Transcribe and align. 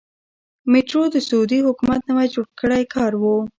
میټرو 0.71 1.03
د 1.13 1.15
سعودي 1.27 1.59
حکومت 1.67 2.01
نوی 2.09 2.27
جوړ 2.33 2.45
کړی 2.59 2.83
کار 2.93 3.11
و. 3.21 3.23